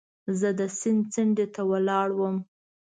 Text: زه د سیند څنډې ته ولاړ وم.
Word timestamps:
زه 0.39 0.49
د 0.59 0.61
سیند 0.79 1.01
څنډې 1.13 1.45
ته 1.55 1.61
ولاړ 1.71 2.07
وم. 2.19 2.37